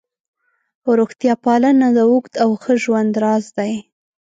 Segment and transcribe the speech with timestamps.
[0.99, 3.73] روغتیا پالنه د اوږد او ښه ژوند راز دی.